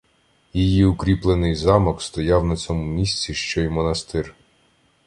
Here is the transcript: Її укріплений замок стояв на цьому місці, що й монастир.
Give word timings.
Її 0.53 0.85
укріплений 0.85 1.55
замок 1.55 2.01
стояв 2.01 2.45
на 2.45 2.55
цьому 2.55 2.85
місці, 2.85 3.33
що 3.33 3.61
й 3.61 3.67
монастир. 3.69 4.35